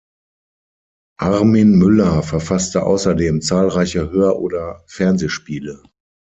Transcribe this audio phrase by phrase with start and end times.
[1.19, 5.83] Armin Müller verfasste außerdem zahlreiche Hör- oder Fernsehspiele.